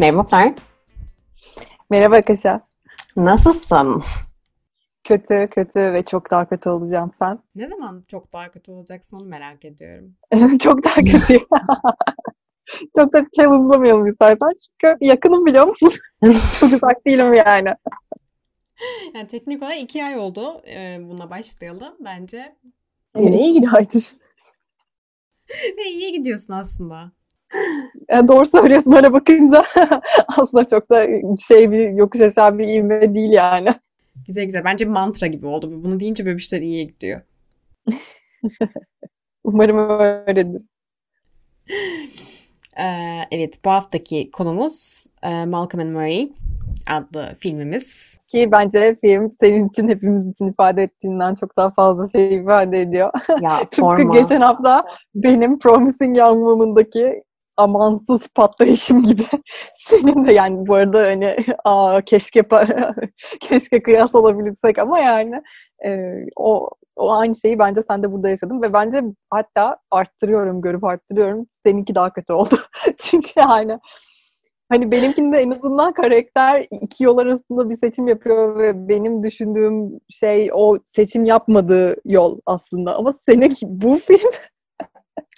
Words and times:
Merhabalar. 0.00 0.54
Merhaba 1.90 2.22
Kaşa. 2.22 2.60
Nasılsın? 3.16 4.02
Kötü, 5.04 5.48
kötü 5.50 5.80
ve 5.80 6.02
çok 6.04 6.30
daha 6.30 6.48
kötü 6.48 6.68
olacağım 6.68 7.10
sen. 7.18 7.38
Ne 7.54 7.68
zaman 7.68 8.04
çok 8.08 8.32
daha 8.32 8.50
kötü 8.50 8.72
olacaksın 8.72 9.16
onu 9.16 9.24
merak 9.24 9.64
ediyorum. 9.64 10.16
çok 10.58 10.84
daha 10.84 10.94
kötü. 10.94 11.38
çok 12.96 13.12
da 13.12 13.26
challenge'lamayalım 13.36 14.06
istersen. 14.06 14.52
Çünkü 14.80 15.04
yakınım 15.04 15.46
biliyor 15.46 15.66
musun? 15.66 15.92
çok 16.60 16.72
uzak 16.72 17.06
değilim 17.06 17.34
yani. 17.34 17.74
Yani 19.14 19.26
teknik 19.26 19.62
olarak 19.62 19.80
iki 19.80 20.04
ay 20.04 20.18
oldu 20.18 20.62
e, 20.66 20.98
buna 21.00 21.30
başlayalım. 21.30 21.94
Bence 22.00 22.56
Ne 23.14 23.40
iyi 23.40 23.52
gidiyordur. 23.52 24.12
ve 25.78 25.90
iyi 25.90 26.12
gidiyorsun 26.12 26.52
aslında. 26.54 27.19
Yani 28.10 28.28
doğru 28.28 28.46
söylüyorsun 28.46 28.92
öyle 28.92 29.12
bakınca. 29.12 29.64
Aslında 30.28 30.66
çok 30.66 30.90
da 30.90 31.06
şey 31.48 31.70
bir 31.70 31.90
yokuş 31.90 32.20
aşağı 32.20 32.58
bir 32.58 32.68
ivme 32.68 33.14
değil 33.14 33.30
yani. 33.30 33.68
Güzel 34.26 34.44
güzel. 34.44 34.64
Bence 34.64 34.86
bir 34.86 34.90
mantra 34.90 35.26
gibi 35.26 35.46
oldu. 35.46 35.84
Bunu 35.84 36.00
deyince 36.00 36.38
şeyler 36.38 36.64
iyiye 36.64 36.84
gidiyor. 36.84 37.20
Umarım 39.44 39.78
öyledir. 40.28 40.62
Ee, 42.78 43.26
evet 43.30 43.64
bu 43.64 43.70
haftaki 43.70 44.30
konumuz 44.30 45.06
e, 45.22 45.44
Malcolm 45.44 45.80
and 45.80 45.94
Marie 45.94 46.28
adlı 46.90 47.36
filmimiz. 47.38 48.18
Ki 48.28 48.48
bence 48.52 48.96
film 49.00 49.32
senin 49.40 49.68
için 49.68 49.88
hepimiz 49.88 50.26
için 50.26 50.48
ifade 50.48 50.82
ettiğinden 50.82 51.34
çok 51.34 51.56
daha 51.56 51.70
fazla 51.70 52.08
şey 52.08 52.34
ifade 52.36 52.80
ediyor. 52.80 53.10
Ya 53.40 53.58
Tıpkı 53.64 53.76
sorma. 53.76 54.18
geçen 54.18 54.40
hafta 54.40 54.84
benim 55.14 55.58
Promising 55.58 56.18
Young 56.18 56.38
Woman'daki 56.38 57.22
amansız 57.56 58.28
patlayışım 58.34 59.02
gibi. 59.02 59.22
Senin 59.74 60.26
de 60.26 60.32
yani 60.32 60.66
bu 60.66 60.74
arada 60.74 60.98
hani 60.98 61.36
aa, 61.64 62.00
keşke 62.00 62.42
keşke 63.40 63.82
kıyas 63.82 64.14
olabilsek 64.14 64.78
ama 64.78 64.98
yani 64.98 65.42
e, 65.84 65.90
o 66.36 66.70
o 66.96 67.12
aynı 67.12 67.36
şeyi 67.36 67.58
bence 67.58 67.80
sen 67.88 68.02
de 68.02 68.12
burada 68.12 68.28
yaşadın 68.28 68.62
ve 68.62 68.72
bence 68.72 69.02
hatta 69.30 69.78
arttırıyorum 69.90 70.60
görüp 70.60 70.84
arttırıyorum 70.84 71.46
seninki 71.66 71.94
daha 71.94 72.12
kötü 72.12 72.32
oldu. 72.32 72.56
Çünkü 72.98 73.30
yani 73.36 73.78
hani 74.70 74.90
benimkinde 74.90 75.38
en 75.38 75.50
azından 75.50 75.92
karakter 75.92 76.66
iki 76.82 77.04
yol 77.04 77.18
arasında 77.18 77.70
bir 77.70 77.78
seçim 77.78 78.08
yapıyor 78.08 78.58
ve 78.58 78.88
benim 78.88 79.22
düşündüğüm 79.22 80.00
şey 80.08 80.50
o 80.54 80.78
seçim 80.86 81.24
yapmadığı 81.24 81.96
yol 82.04 82.38
aslında. 82.46 82.96
Ama 82.96 83.14
senin 83.28 83.54
bu 83.62 83.96
film 83.96 84.30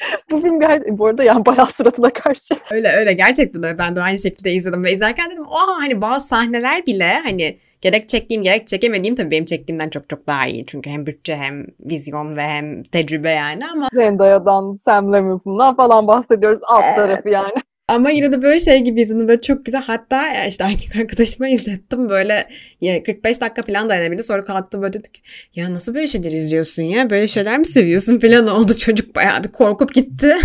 bu 0.31 0.41
film 0.41 0.61
ger- 0.61 0.99
bu 0.99 1.07
arada 1.07 1.25
yani 1.25 1.47
bayağı 1.47 1.67
suratına 1.67 2.11
karşı. 2.11 2.55
Öyle 2.71 2.89
öyle 2.89 3.13
gerçekten 3.13 3.63
öyle. 3.63 3.79
Ben 3.79 3.97
de 3.97 4.01
aynı 4.03 4.19
şekilde 4.19 4.53
izledim 4.53 4.85
ve 4.85 4.93
izlerken 4.93 5.31
dedim 5.31 5.47
oha 5.47 5.77
hani 5.77 6.01
bazı 6.01 6.29
sahneler 6.29 6.87
bile 6.87 7.21
hani 7.25 7.59
gerek 7.81 8.09
çektiğim 8.09 8.43
gerek 8.43 8.67
çekemediğim 8.67 9.15
tabii 9.17 9.31
benim 9.31 9.45
çektiğimden 9.45 9.91
çok 9.91 10.09
çok 10.09 10.27
daha 10.27 10.47
iyi. 10.47 10.67
Çünkü 10.67 10.91
hem 10.91 11.07
bütçe 11.07 11.37
hem 11.37 11.67
vizyon 11.81 12.37
ve 12.37 12.43
hem 12.43 12.83
tecrübe 12.83 13.31
yani 13.31 13.67
ama 13.73 13.89
Zendaya'dan, 13.95 14.79
Sam 14.85 15.13
Levinson'dan 15.13 15.77
falan 15.77 16.07
bahsediyoruz 16.07 16.61
alt 16.63 16.85
Evet. 16.87 16.97
tarafı 16.97 17.29
yani. 17.29 17.53
Ama 17.89 18.11
yine 18.11 18.33
de 18.33 18.43
böyle 18.43 18.59
şey 18.59 18.79
gibi 18.81 19.01
izledim. 19.01 19.29
Böyle 19.29 19.41
çok 19.41 19.65
güzel. 19.65 19.83
Hatta 19.83 20.27
ya 20.27 20.45
işte 20.47 20.65
erkek 20.65 20.97
arkadaşıma 21.01 21.49
izlettim. 21.49 22.09
Böyle 22.09 22.49
ya 22.81 23.03
45 23.03 23.41
dakika 23.41 23.63
falan 23.63 23.89
dayanabildi. 23.89 24.23
Sonra 24.23 24.45
kalktı 24.45 24.83
böyle 24.83 24.93
dedik. 24.93 25.23
Ya 25.55 25.75
nasıl 25.75 25.95
böyle 25.95 26.07
şeyler 26.07 26.33
izliyorsun 26.33 26.83
ya? 26.83 27.11
Böyle 27.11 27.29
şeyler 27.29 27.59
mi 27.59 27.67
seviyorsun 27.67 28.19
falan 28.19 28.47
oldu. 28.47 28.77
Çocuk 28.79 29.15
bayağı 29.17 29.45
bir 29.45 29.49
korkup 29.49 29.95
gitti. 29.95 30.37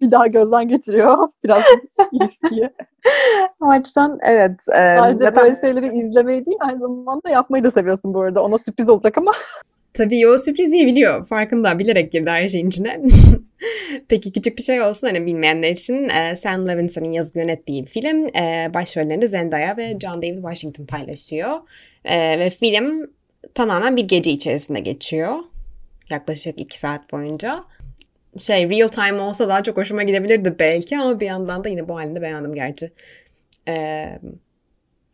Bir 0.00 0.10
daha 0.10 0.26
gözden 0.26 0.68
geçiriyor 0.68 1.28
biraz 1.44 1.62
ilişkiyi. 2.12 2.70
O 3.60 3.66
açıdan 3.70 4.18
evet. 4.22 4.50
e, 4.68 4.96
Sadece 4.98 5.18
zaten- 5.24 5.44
böyle 5.44 5.56
şeyleri 5.60 5.98
izlemeyi 5.98 6.46
değil 6.46 6.58
aynı 6.60 6.78
zamanda 6.78 7.30
yapmayı 7.30 7.64
da 7.64 7.70
seviyorsun 7.70 8.14
bu 8.14 8.20
arada. 8.20 8.42
Ona 8.42 8.58
sürpriz 8.58 8.88
olacak 8.88 9.18
ama. 9.18 9.32
Tabii 9.94 10.28
o 10.28 10.38
sürpriz 10.38 10.72
iyi 10.72 10.86
biliyor. 10.86 11.26
Farkında. 11.26 11.78
Bilerek 11.78 12.12
girdi 12.12 12.30
her 12.30 12.48
şeyin 12.48 12.68
içine. 12.68 13.00
Peki 14.08 14.32
küçük 14.32 14.58
bir 14.58 14.62
şey 14.62 14.82
olsun 14.82 15.06
hani 15.06 15.26
bilmeyenler 15.26 15.70
için 15.70 16.08
e, 16.08 16.36
Sam 16.36 16.68
Levinson'ın 16.68 17.10
yazıp 17.10 17.36
yönettiği 17.36 17.84
film. 17.84 18.36
E, 18.36 18.70
başrollerini 18.74 19.28
Zendaya 19.28 19.76
ve 19.76 19.98
John 20.02 20.22
David 20.22 20.36
Washington 20.36 20.86
paylaşıyor. 20.86 21.58
E, 22.04 22.38
ve 22.38 22.50
film 22.50 23.10
tamamen 23.54 23.96
bir 23.96 24.04
gece 24.04 24.30
içerisinde 24.30 24.80
geçiyor. 24.80 25.36
Yaklaşık 26.10 26.60
iki 26.60 26.78
saat 26.78 27.12
boyunca. 27.12 27.64
Şey 28.38 28.70
real 28.70 28.88
time 28.88 29.20
olsa 29.20 29.48
daha 29.48 29.62
çok 29.62 29.76
hoşuma 29.76 30.02
gidebilirdi 30.02 30.56
belki 30.58 30.98
ama 30.98 31.20
bir 31.20 31.26
yandan 31.26 31.64
da 31.64 31.68
yine 31.68 31.88
bu 31.88 31.96
halinde 31.96 32.22
beğendim 32.22 32.54
gerçi. 32.54 32.92
E, 33.68 34.06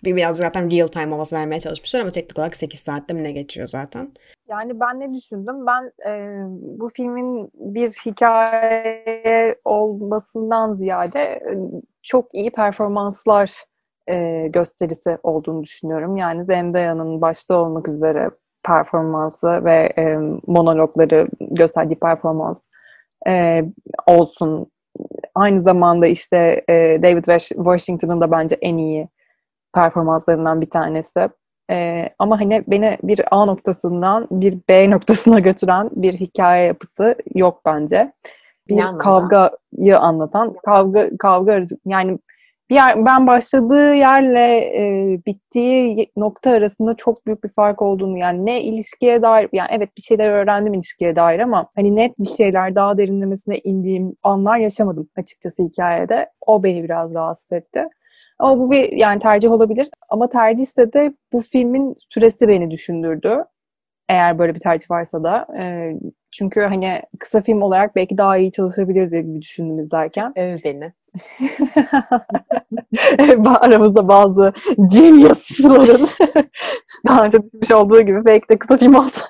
bir 0.04 0.16
biraz 0.16 0.36
zaten 0.36 0.70
real 0.70 0.88
time 0.88 1.10
havası 1.10 1.36
vermeye 1.36 1.60
çalışmışlar 1.60 2.00
ama 2.00 2.10
teknik 2.10 2.38
olarak 2.38 2.56
8 2.56 2.80
saatte 2.80 3.14
mi 3.14 3.24
ne 3.24 3.32
geçiyor 3.32 3.68
zaten. 3.68 4.12
Yani 4.48 4.80
ben 4.80 5.00
ne 5.00 5.14
düşündüm? 5.14 5.66
Ben 5.66 5.92
e, 6.06 6.42
bu 6.78 6.88
filmin 6.88 7.50
bir 7.54 7.90
hikaye 7.90 9.56
olmasından 9.64 10.74
ziyade 10.74 11.20
e, 11.20 11.58
çok 12.02 12.34
iyi 12.34 12.50
performanslar 12.50 13.64
e, 14.08 14.46
gösterisi 14.48 15.18
olduğunu 15.22 15.62
düşünüyorum. 15.62 16.16
Yani 16.16 16.44
Zendaya'nın 16.44 17.20
başta 17.20 17.54
olmak 17.58 17.88
üzere 17.88 18.30
performansı 18.64 19.64
ve 19.64 19.92
e, 19.98 20.16
monologları 20.46 21.26
gösterdiği 21.40 21.98
performans 21.98 22.58
e, 23.28 23.64
olsun. 24.06 24.66
Aynı 25.34 25.60
zamanda 25.60 26.06
işte 26.06 26.64
e, 26.68 26.74
David 27.02 27.24
Wash- 27.24 27.56
Washington'ın 27.56 28.20
da 28.20 28.30
bence 28.30 28.56
en 28.60 28.76
iyi 28.76 29.08
performanslarından 29.74 30.60
bir 30.60 30.70
tanesi. 30.70 31.28
Ee, 31.70 32.08
ama 32.18 32.40
hani 32.40 32.64
beni 32.66 32.98
bir 33.02 33.20
A 33.30 33.44
noktasından 33.44 34.28
bir 34.30 34.58
B 34.68 34.90
noktasına 34.90 35.38
götüren 35.38 35.90
bir 35.92 36.12
hikaye 36.12 36.66
yapısı 36.66 37.14
yok 37.34 37.60
bence. 37.66 38.12
Bir 38.68 38.78
anlamda? 38.78 38.98
kavgayı 38.98 39.98
anlatan, 39.98 40.54
kavga 40.64 41.16
kavga 41.18 41.52
aracı 41.52 41.76
yani 41.86 42.18
bir 42.70 42.74
yer, 42.74 43.06
ben 43.06 43.26
başladığı 43.26 43.94
yerle 43.94 44.56
e, 44.58 45.18
bittiği 45.26 46.06
nokta 46.16 46.50
arasında 46.50 46.94
çok 46.94 47.26
büyük 47.26 47.44
bir 47.44 47.48
fark 47.48 47.82
olduğunu 47.82 48.18
yani 48.18 48.46
ne 48.46 48.62
ilişkiye 48.62 49.22
dair 49.22 49.48
yani 49.52 49.68
evet 49.72 49.96
bir 49.96 50.02
şeyler 50.02 50.30
öğrendim 50.30 50.74
ilişkiye 50.74 51.16
dair 51.16 51.40
ama 51.40 51.68
hani 51.74 51.96
net 51.96 52.18
bir 52.18 52.28
şeyler 52.28 52.74
daha 52.74 52.98
derinlemesine 52.98 53.58
indiğim 53.58 54.16
anlar 54.22 54.56
yaşamadım 54.56 55.08
açıkçası 55.16 55.62
hikayede. 55.62 56.30
O 56.46 56.62
beni 56.62 56.84
biraz 56.84 57.14
rahatsız 57.14 57.52
etti. 57.52 57.88
Ama 58.38 58.58
bu 58.58 58.70
bir 58.70 58.92
yani 58.92 59.20
tercih 59.20 59.50
olabilir. 59.50 59.88
Ama 60.08 60.28
tercihse 60.28 60.92
de 60.92 61.14
bu 61.32 61.40
filmin 61.40 61.96
süresi 62.10 62.48
beni 62.48 62.70
düşündürdü. 62.70 63.44
Eğer 64.08 64.38
böyle 64.38 64.54
bir 64.54 64.60
tercih 64.60 64.90
varsa 64.90 65.22
da. 65.22 65.46
Ee, 65.58 65.92
çünkü 66.32 66.60
hani 66.60 67.02
kısa 67.18 67.40
film 67.40 67.62
olarak 67.62 67.96
belki 67.96 68.18
daha 68.18 68.36
iyi 68.36 68.52
çalışabiliriz 68.52 69.12
diye 69.12 69.26
bir 69.26 69.40
düşündüm 69.40 69.78
izlerken. 69.78 70.32
Öv 70.36 70.56
beni. 70.64 70.92
Aramızda 73.60 74.08
bazı 74.08 74.52
genius'ların 74.92 76.08
daha 77.08 77.24
önce 77.24 77.42
düşünmüş 77.42 77.70
olduğu 77.70 78.02
gibi 78.02 78.24
belki 78.24 78.48
de 78.48 78.58
kısa 78.58 78.76
film 78.76 78.94
olsa. 78.94 79.20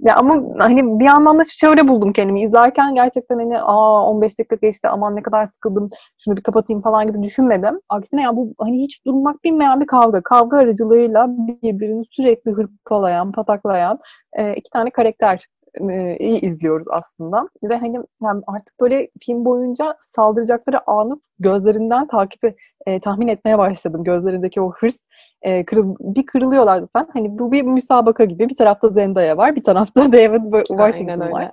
Ya 0.00 0.16
ama 0.16 0.42
hani 0.58 1.00
bir 1.00 1.04
yandan 1.04 1.38
da 1.38 1.42
şöyle 1.44 1.88
buldum 1.88 2.12
kendimi 2.12 2.42
izlerken 2.42 2.94
gerçekten 2.94 3.38
hani 3.38 3.60
aa 3.60 4.10
15 4.10 4.38
dakika 4.38 4.56
geçti 4.56 4.88
aman 4.88 5.16
ne 5.16 5.22
kadar 5.22 5.46
sıkıldım 5.46 5.90
şunu 6.18 6.36
bir 6.36 6.42
kapatayım 6.42 6.82
falan 6.82 7.06
gibi 7.06 7.22
düşünmedim. 7.22 7.80
Aksine 7.88 8.22
ya 8.22 8.36
bu 8.36 8.54
hani 8.58 8.78
hiç 8.78 9.06
durmak 9.06 9.44
bilmeyen 9.44 9.80
bir 9.80 9.86
kavga. 9.86 10.22
Kavga 10.22 10.56
aracılığıyla 10.56 11.26
birbirini 11.62 12.04
sürekli 12.10 12.50
hırpalayan, 12.50 13.32
pataklayan 13.32 13.98
e, 14.32 14.54
iki 14.54 14.70
tane 14.70 14.90
karakter 14.90 15.46
e, 15.90 16.16
iyi 16.20 16.40
izliyoruz 16.40 16.86
aslında. 16.90 17.48
Ve 17.62 17.76
hani 17.76 18.00
yani 18.22 18.42
artık 18.46 18.80
böyle 18.80 19.08
film 19.22 19.44
boyunca 19.44 19.96
saldıracakları 20.00 20.90
anı 20.90 21.20
gözlerinden 21.38 22.06
takibi 22.06 22.54
e, 22.86 23.00
tahmin 23.00 23.28
etmeye 23.28 23.58
başladım. 23.58 24.04
Gözlerindeki 24.04 24.60
o 24.60 24.72
hırs 24.72 24.98
e, 25.42 25.64
kırıl, 25.64 25.96
bir 26.00 26.26
kırılıyorlar 26.26 26.78
zaten. 26.78 27.08
Hani 27.12 27.38
bu 27.38 27.52
bir 27.52 27.62
müsabaka 27.62 28.24
gibi. 28.24 28.48
Bir 28.48 28.56
tarafta 28.56 28.88
Zendaya 28.88 29.36
var, 29.36 29.56
bir 29.56 29.64
tarafta 29.64 30.00
David 30.12 30.66
Washington 30.66 31.32
var. 31.32 31.50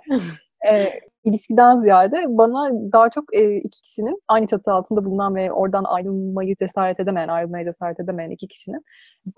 E, 0.72 1.00
ilişkiden 1.24 1.82
ziyade 1.82 2.26
bana 2.28 2.72
daha 2.92 3.10
çok 3.10 3.36
e, 3.36 3.56
iki 3.56 3.82
kişinin 3.82 4.22
aynı 4.28 4.48
çatı 4.48 4.72
altında 4.72 5.06
bulunan 5.06 5.36
ve 5.36 5.52
oradan 5.52 5.84
ayrılmayı 5.84 6.56
cesaret 6.56 7.00
edemeyen, 7.00 7.28
ayrılmaya 7.28 7.66
cesaret 7.66 8.00
edemeyen 8.00 8.30
iki 8.30 8.48
kişinin 8.48 8.86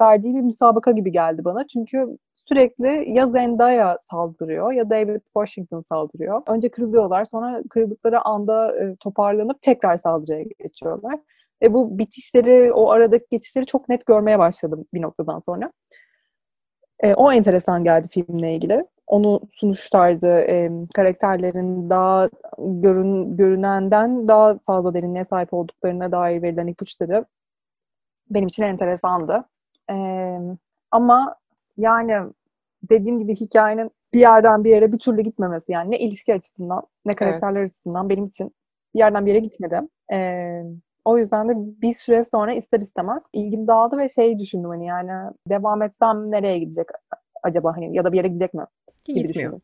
verdiği 0.02 0.36
bir 0.36 0.42
müsabaka 0.42 0.92
gibi 0.92 1.12
geldi 1.12 1.46
bana. 1.46 1.68
Çünkü 1.68 2.18
sürekli 2.34 3.14
ya 3.14 3.28
Zendaya 3.28 3.98
saldırıyor 4.12 4.72
ya 4.72 4.90
David 4.90 5.22
Washington 5.34 5.82
saldırıyor. 5.82 6.42
Önce 6.48 6.70
kırılıyorlar 6.70 7.26
sonra 7.26 7.62
kırıldıkları 7.70 8.22
anda 8.22 8.80
e, 8.80 8.96
toparlanıp 8.96 9.62
tekrar 9.62 9.98
saldırıya 9.98 10.44
geçiyorlar. 10.64 11.20
Ve 11.62 11.74
bu 11.74 11.98
bitişleri, 12.00 12.74
o 12.74 12.90
aradaki 12.92 13.26
geçişleri 13.32 13.66
çok 13.66 13.90
net 13.90 14.06
görmeye 14.06 14.40
başladım 14.40 14.86
bir 14.94 15.02
noktadan 15.02 15.42
sonra. 15.46 15.72
E, 17.04 17.14
o 17.14 17.32
enteresan 17.32 17.84
geldi 17.84 18.08
filmle 18.08 18.56
ilgili. 18.56 18.88
Onu 19.08 19.42
sunuş 19.54 19.90
tarzı, 19.90 20.28
e, 20.28 20.72
karakterlerin 20.96 21.90
daha 21.90 22.30
görün, 22.58 23.38
görünenden 23.38 24.28
daha 24.28 24.60
fazla 24.66 24.94
derinliğe 24.94 25.26
sahip 25.26 25.54
olduklarına 25.54 26.12
dair 26.12 26.42
verilen 26.42 26.68
ipuçları 26.68 27.26
benim 28.30 28.48
için 28.48 28.64
enteresandı. 28.64 29.44
E, 29.92 29.96
ama 30.92 31.36
yani 31.78 32.34
dediğim 32.90 33.20
gibi 33.20 33.36
hikayenin 33.36 33.92
bir 34.14 34.20
yerden 34.20 34.64
bir 34.64 34.70
yere 34.70 34.92
bir 34.92 35.00
türlü 35.00 35.22
gitmemesi 35.22 35.72
yani 35.72 35.92
ne 35.92 36.00
ilişki 36.00 36.34
açısından 36.34 36.84
ne 37.06 37.14
karakterler 37.14 37.60
evet. 37.60 37.70
açısından 37.70 38.10
benim 38.10 38.26
için 38.26 38.56
bir 38.96 39.00
yerden 39.00 39.26
bir 39.26 39.34
yere 39.34 39.40
gitmedi. 39.40 39.82
Ee, 40.14 40.64
o 41.06 41.18
yüzden 41.18 41.50
de 41.50 41.54
bir 41.82 41.94
süre 41.94 42.24
sonra 42.24 42.54
ister 42.54 42.80
istemez 42.80 43.22
ilgim 43.34 43.68
dağıldı 43.68 43.98
ve 43.98 44.08
şey 44.10 44.40
düşündüm 44.40 44.70
hani 44.70 44.86
yani 44.86 45.32
devam 45.50 45.82
etsem 45.82 46.32
nereye 46.32 46.60
gidecek 46.60 46.88
acaba 47.44 47.76
hani 47.76 47.96
ya 47.96 48.04
da 48.04 48.12
bir 48.12 48.18
yere 48.18 48.28
gidecek 48.28 48.54
mi? 48.54 48.64
Ki 49.06 49.14
gitmiyor. 49.14 49.60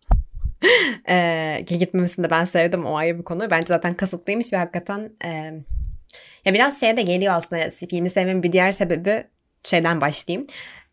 ee, 1.09 1.63
ki 1.65 1.77
gitmemesini 1.77 2.25
de 2.25 2.30
ben 2.30 2.45
sevdim 2.45 2.86
o 2.86 2.97
ayrı 2.97 3.19
bir 3.19 3.24
konu. 3.24 3.51
Bence 3.51 3.68
zaten 3.68 3.94
kasıtlıymış 3.94 4.53
ve 4.53 4.57
hakikaten 4.57 5.12
e, 5.25 5.30
ya 6.45 6.53
biraz 6.53 6.80
şey 6.80 6.97
de 6.97 7.01
geliyor 7.01 7.33
aslında 7.33 7.69
filmi 7.69 8.09
sevmemin 8.09 8.44
bir 8.44 8.51
diğer 8.51 8.71
sebebi 8.71 9.24
şeyden 9.63 10.01
başlayayım 10.01 10.47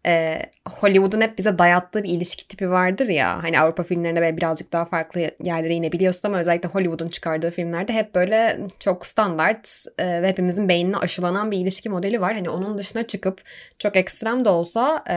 e, 0.07 0.43
Hollywood'un 0.69 1.21
hep 1.21 1.39
bize 1.39 1.59
dayattığı 1.59 2.03
bir 2.03 2.09
ilişki 2.09 2.49
tipi 2.49 2.71
vardır 2.71 3.07
ya. 3.07 3.43
Hani 3.43 3.61
Avrupa 3.61 3.83
filmlerinde 3.83 4.21
böyle 4.21 4.37
birazcık 4.37 4.73
daha 4.73 4.85
farklı 4.85 5.31
yerlere 5.45 5.75
inebiliyorsun 5.75 6.29
ama 6.29 6.39
özellikle 6.39 6.69
Hollywood'un 6.69 7.09
çıkardığı 7.09 7.51
filmlerde 7.51 7.93
hep 7.93 8.15
böyle 8.15 8.59
çok 8.81 9.07
standart 9.07 9.69
e, 9.99 10.23
ve 10.23 10.29
hepimizin 10.29 10.69
beynine 10.69 10.97
aşılanan 10.97 11.51
bir 11.51 11.59
ilişki 11.59 11.89
modeli 11.89 12.21
var. 12.21 12.35
Hani 12.35 12.51
onun 12.51 12.79
dışına 12.79 13.03
çıkıp 13.03 13.43
çok 13.79 13.97
ekstrem 13.97 14.45
de 14.45 14.49
olsa 14.49 15.05
e, 15.11 15.17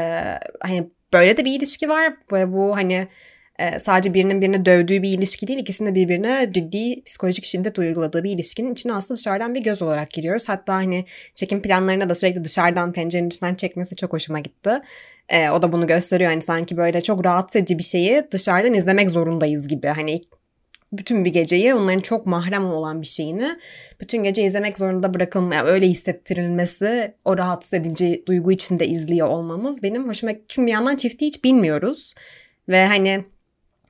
hani 0.60 0.90
böyle 1.14 1.38
de 1.38 1.46
bir 1.46 1.60
ilişki 1.60 1.90
var 1.90 2.14
ve 2.32 2.54
bu 2.54 2.76
hani 2.76 3.08
e, 3.60 3.80
sadece 3.80 4.14
birinin 4.14 4.42
birine 4.42 4.66
dövdüğü 4.66 5.02
bir 5.02 5.10
ilişki 5.10 5.48
değil, 5.48 5.60
ikisinin 5.60 5.90
de 5.90 5.96
birbirine 5.96 6.50
ciddi 6.54 7.04
psikolojik 7.04 7.46
şiddet 7.46 7.80
uyguladığı 7.80 8.24
bir 8.24 8.32
ilişkinin 8.32 8.74
içine 8.74 8.94
aslında 8.94 9.18
dışarıdan 9.18 9.56
bir 9.56 9.64
göz 9.64 9.82
olarak 9.82 10.12
giriyoruz. 10.12 10.50
Hatta 10.50 10.74
hani 10.74 11.06
çekim 11.36 11.62
planlarına 11.62 12.10
da 12.10 12.16
sürekli 12.16 12.44
dışarıdan 12.44 12.94
pencerenin 12.94 13.28
içinden 13.28 13.56
çekmesi 13.56 13.96
çok 13.96 14.14
hoşuma 14.14 14.40
gitti. 14.40 14.72
E, 15.30 15.50
o 15.50 15.62
da 15.62 15.72
bunu 15.72 15.88
gösteriyor. 15.88 16.30
Hani 16.32 16.42
sanki 16.42 16.78
böyle 16.78 17.02
çok 17.02 17.26
rahatsız 17.26 17.62
edici 17.62 17.78
bir 17.78 17.84
şeyi 17.84 18.24
dışarıdan 18.32 18.74
izlemek 18.74 19.10
zorundayız 19.10 19.68
gibi. 19.68 19.88
Hani 19.88 20.22
bütün 20.94 21.26
bir 21.26 21.34
geceyi 21.34 21.74
onların 21.74 22.00
çok 22.00 22.26
mahrem 22.26 22.66
olan 22.66 23.02
bir 23.02 23.08
şeyini 23.08 23.60
bütün 24.02 24.24
gece 24.24 24.44
izlemek 24.44 24.78
zorunda 24.78 25.14
bırakılmaya 25.14 25.66
öyle 25.66 25.88
hissettirilmesi 25.88 27.14
o 27.26 27.38
rahatsız 27.38 27.74
edici 27.74 28.24
duygu 28.28 28.52
içinde 28.52 28.88
izliyor 28.88 29.28
olmamız 29.28 29.84
benim 29.84 30.08
hoşuma 30.08 30.34
çünkü 30.50 30.68
bir 30.68 30.72
yandan 30.72 30.96
çifti 30.96 31.26
hiç 31.26 31.44
bilmiyoruz 31.44 32.14
ve 32.70 32.86
hani 32.86 33.26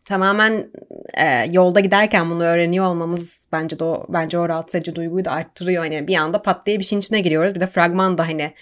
tamamen 0.09 0.71
e, 1.17 1.45
yolda 1.51 1.79
giderken 1.79 2.29
bunu 2.29 2.43
öğreniyor 2.43 2.85
olmamız 2.85 3.47
bence 3.51 3.79
de 3.79 3.83
o, 3.83 4.05
bence 4.09 4.39
o 4.39 4.49
rahatsız 4.49 4.75
edici 4.75 4.95
duyguyu 4.95 5.25
da 5.25 5.31
arttırıyor. 5.31 5.83
Hani 5.83 6.07
bir 6.07 6.15
anda 6.15 6.41
pat 6.41 6.65
diye 6.65 6.79
bir 6.79 6.83
şeyin 6.83 6.99
içine 6.99 7.21
giriyoruz. 7.21 7.55
Bir 7.55 7.59
de 7.59 7.67
fragman 7.67 8.17
da 8.17 8.27
hani 8.27 8.53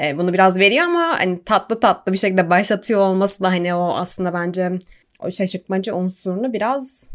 e, 0.00 0.18
bunu 0.18 0.32
biraz 0.32 0.58
veriyor 0.58 0.84
ama 0.84 1.18
hani 1.18 1.44
tatlı 1.44 1.80
tatlı 1.80 2.12
bir 2.12 2.18
şekilde 2.18 2.50
başlatıyor 2.50 3.00
olması 3.00 3.42
da 3.42 3.48
hani 3.48 3.74
o 3.74 3.94
aslında 3.94 4.34
bence 4.34 4.70
o 5.20 5.30
şaşırtmacı 5.30 5.96
unsurunu 5.96 6.52
biraz 6.52 7.10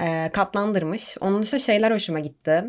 e, 0.00 0.30
katlandırmış. 0.32 1.16
Onun 1.20 1.42
dışında 1.42 1.60
şeyler 1.60 1.90
hoşuma 1.90 2.20
gitti 2.20 2.64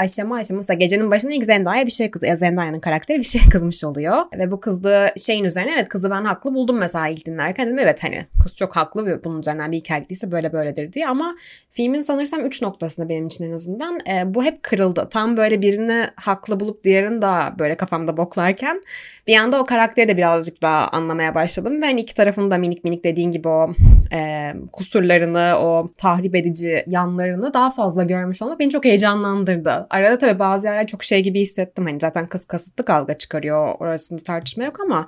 aşama 0.00 0.36
aşama 0.36 0.58
mesela 0.58 0.78
gecenin 0.78 1.10
başında 1.10 1.32
ilk 1.32 1.44
Zendaya 1.44 1.86
bir 1.86 1.90
şey 1.90 2.10
kız 2.10 2.22
ya 2.22 2.36
Zendaya'nın 2.36 2.80
karakteri 2.80 3.18
bir 3.18 3.24
şey 3.24 3.40
kızmış 3.50 3.84
oluyor. 3.84 4.16
Ve 4.38 4.50
bu 4.50 4.60
kızdığı 4.60 5.12
şeyin 5.16 5.44
üzerine 5.44 5.72
evet 5.74 5.88
kızı 5.88 6.10
ben 6.10 6.24
haklı 6.24 6.54
buldum 6.54 6.78
mesela 6.78 7.08
ilk 7.08 7.26
dinlerken 7.26 7.66
dedim 7.66 7.78
evet 7.78 8.04
hani 8.04 8.26
kız 8.42 8.56
çok 8.56 8.76
haklı 8.76 9.06
ve 9.06 9.24
bunun 9.24 9.40
üzerinden 9.40 9.72
bir 9.72 9.76
hikaye 9.76 10.08
değilse 10.08 10.32
böyle 10.32 10.52
böyledir 10.52 10.92
diye 10.92 11.08
ama 11.08 11.36
filmin 11.70 12.00
sanırsam 12.00 12.44
üç 12.44 12.62
noktasında 12.62 13.08
benim 13.08 13.26
için 13.26 13.44
en 13.44 13.52
azından 13.52 14.00
e, 14.10 14.34
bu 14.34 14.44
hep 14.44 14.62
kırıldı. 14.62 15.08
Tam 15.10 15.36
böyle 15.36 15.60
birini 15.62 16.06
haklı 16.16 16.60
bulup 16.60 16.84
diğerini 16.84 17.22
daha 17.22 17.58
böyle 17.58 17.74
kafamda 17.74 18.16
boklarken 18.16 18.82
bir 19.26 19.36
anda 19.36 19.60
o 19.60 19.64
karakteri 19.64 20.08
de 20.08 20.16
birazcık 20.16 20.62
daha 20.62 20.88
anlamaya 20.88 21.34
başladım 21.34 21.82
ve 21.82 21.86
hani 21.86 22.00
iki 22.00 22.14
tarafın 22.14 22.50
da 22.50 22.58
minik 22.58 22.84
minik 22.84 23.04
dediğin 23.04 23.32
gibi 23.32 23.48
o 23.48 23.70
e, 24.12 24.52
kusurlarını, 24.72 25.54
o 25.58 25.90
tahrip 25.98 26.34
edici 26.34 26.84
yanlarını 26.86 27.54
daha 27.54 27.70
fazla 27.70 28.04
görmüş 28.04 28.42
olmak 28.42 28.60
beni 28.60 28.70
çok 28.70 28.84
heyecanlandırdı. 28.84 29.86
Arada 29.90 30.18
tabii 30.18 30.38
bazı 30.38 30.66
yerler 30.66 30.86
çok 30.86 31.04
şey 31.04 31.22
gibi 31.22 31.40
hissettim. 31.40 31.84
Hani 31.84 32.00
zaten 32.00 32.26
kız 32.26 32.44
kasıtlı 32.44 32.84
kavga 32.84 33.18
çıkarıyor. 33.18 33.74
Orasında 33.78 34.22
tartışma 34.22 34.64
yok 34.64 34.80
ama 34.80 35.06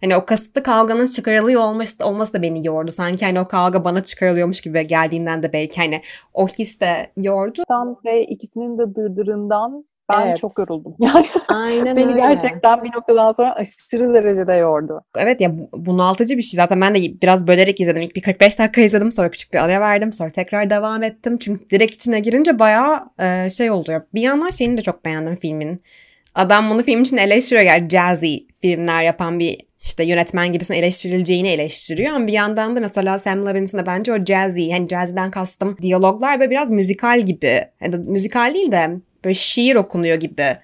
Hani 0.00 0.16
o 0.16 0.24
kasıtlı 0.24 0.62
kavganın 0.62 1.06
çıkarılıyor 1.06 1.60
olması, 1.60 2.06
olması 2.06 2.32
da 2.32 2.42
beni 2.42 2.66
yordu. 2.66 2.90
Sanki 2.90 3.24
hani 3.24 3.40
o 3.40 3.48
kavga 3.48 3.84
bana 3.84 4.04
çıkarılıyormuş 4.04 4.60
gibi 4.60 4.86
geldiğinden 4.86 5.42
de 5.42 5.52
belki 5.52 5.76
hani 5.80 6.02
o 6.34 6.48
his 6.48 6.80
de 6.80 7.12
yordu. 7.16 7.62
Ve 8.04 8.26
ikisinin 8.26 8.78
de 8.78 8.94
dırdırından 8.94 9.84
ben 10.12 10.26
evet. 10.26 10.38
çok 10.38 10.58
yoruldum. 10.58 10.94
Yani 11.00 11.26
Aynen 11.48 11.96
beni 11.96 12.06
öyle. 12.06 12.20
gerçekten 12.20 12.84
bir 12.84 12.92
noktadan 12.92 13.32
sonra 13.32 13.54
aşırı 13.54 14.14
derecede 14.14 14.54
yordu. 14.54 15.02
Evet 15.16 15.40
ya 15.40 15.52
bunaltıcı 15.72 16.36
bir 16.36 16.42
şey. 16.42 16.56
Zaten 16.56 16.80
ben 16.80 16.94
de 16.94 16.98
biraz 17.22 17.46
bölerek 17.46 17.80
izledim. 17.80 18.02
İlk 18.02 18.16
bir 18.16 18.22
45 18.22 18.58
dakika 18.58 18.80
izledim. 18.80 19.12
Sonra 19.12 19.30
küçük 19.30 19.52
bir 19.52 19.58
ara 19.58 19.80
verdim. 19.80 20.12
Sonra 20.12 20.30
tekrar 20.30 20.70
devam 20.70 21.02
ettim. 21.02 21.38
Çünkü 21.38 21.68
direkt 21.70 21.92
içine 21.92 22.20
girince 22.20 22.58
bayağı 22.58 23.00
e, 23.18 23.50
şey 23.50 23.70
oluyor. 23.70 24.02
Bir 24.14 24.20
yandan 24.20 24.50
şeyini 24.50 24.76
de 24.76 24.82
çok 24.82 25.04
beğendim 25.04 25.36
filmin. 25.36 25.80
Adam 26.34 26.70
bunu 26.70 26.82
film 26.82 27.02
için 27.02 27.16
eleştiriyor. 27.16 27.66
Yani 27.66 27.88
jazzy 27.88 28.36
filmler 28.60 29.02
yapan 29.02 29.38
bir 29.38 29.70
işte 29.82 30.04
yönetmen 30.04 30.52
gibisine 30.52 30.76
eleştirileceğini 30.76 31.48
eleştiriyor. 31.48 32.12
Ama 32.12 32.26
bir 32.26 32.32
yandan 32.32 32.76
da 32.76 32.80
mesela 32.80 33.18
Sam 33.18 33.46
Levinson 33.46 33.86
bence 33.86 34.12
o 34.12 34.24
jazzy, 34.24 34.60
yani 34.60 34.88
jazzy'den 34.88 35.30
kastım 35.30 35.76
diyaloglar 35.82 36.40
ve 36.40 36.50
biraz 36.50 36.70
müzikal 36.70 37.20
gibi. 37.20 37.64
Yani 37.80 37.96
müzikal 37.96 38.54
değil 38.54 38.72
de 38.72 38.90
böyle 39.24 39.34
şiir 39.34 39.76
okunuyor 39.76 40.16
gibi 40.16 40.56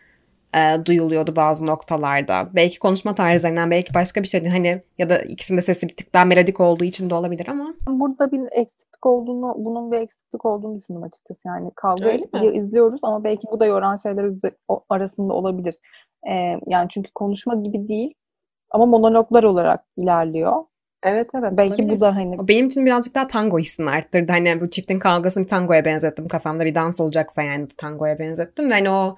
e, 0.56 0.84
duyuluyordu 0.84 1.36
bazı 1.36 1.66
noktalarda. 1.66 2.48
Belki 2.54 2.78
konuşma 2.78 3.14
tarzlarından, 3.14 3.70
belki 3.70 3.94
başka 3.94 4.22
bir 4.22 4.28
şeyden 4.28 4.50
hani 4.50 4.80
ya 4.98 5.08
da 5.08 5.18
ikisinde 5.18 5.62
sesi 5.62 5.88
bir 5.88 5.96
tık 5.96 6.14
daha 6.14 6.24
melodik 6.24 6.60
olduğu 6.60 6.84
için 6.84 7.10
de 7.10 7.14
olabilir 7.14 7.48
ama. 7.48 7.74
Burada 7.88 8.32
bir 8.32 8.40
eksiklik 8.50 9.06
olduğunu, 9.06 9.54
bunun 9.58 9.92
bir 9.92 9.96
eksiklik 9.96 10.44
olduğunu 10.44 10.76
düşündüm 10.76 11.02
açıkçası. 11.02 11.40
Yani 11.46 11.70
kavga 11.76 12.10
izliyoruz 12.52 13.00
ama 13.02 13.24
belki 13.24 13.46
bu 13.52 13.60
da 13.60 13.66
yoran 13.66 13.96
şeyler 13.96 14.30
arasında 14.90 15.32
olabilir. 15.32 15.74
Ee, 16.30 16.60
yani 16.66 16.86
çünkü 16.88 17.10
konuşma 17.14 17.54
gibi 17.54 17.88
değil 17.88 18.14
ama 18.70 18.86
monologlar 18.86 19.42
olarak 19.42 19.84
ilerliyor. 19.96 20.64
Evet 21.06 21.28
evet. 21.34 21.52
Belki 21.52 21.82
olabilir. 21.82 21.96
bu 21.96 22.00
da 22.00 22.16
hani. 22.16 22.48
Benim 22.48 22.66
için 22.66 22.86
birazcık 22.86 23.14
daha 23.14 23.26
tango 23.26 23.58
hissini 23.58 23.90
arttırdı. 23.90 24.32
Hani 24.32 24.60
bu 24.60 24.70
çiftin 24.70 24.98
kavgasını 24.98 25.44
bir 25.44 25.48
tangoya 25.48 25.84
benzettim. 25.84 26.28
Kafamda 26.28 26.64
bir 26.64 26.74
dans 26.74 27.00
olacaksa 27.00 27.42
yani 27.42 27.68
tangoya 27.76 28.18
benzettim. 28.18 28.70
Ve 28.70 28.74
hani 28.74 28.90
o 28.90 29.16